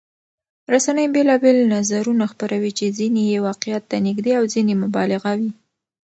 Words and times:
رسنۍ 0.73 1.05
بېلابېل 1.15 1.57
نظرونه 1.75 2.23
خپروي 2.31 2.71
چې 2.77 2.85
ځینې 2.97 3.21
یې 3.31 3.37
واقعيت 3.47 3.83
ته 3.91 3.97
نږدې 4.07 4.31
او 4.39 4.43
ځینې 4.53 4.73
مبالغه 4.83 5.31
وي. 5.39 5.51